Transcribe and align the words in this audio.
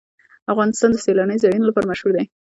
افغانستان 0.51 0.89
د 0.93 0.97
سیلانی 1.05 1.37
ځایونه 1.43 1.65
لپاره 1.67 1.89
مشهور 1.91 2.11
دی. 2.15 2.25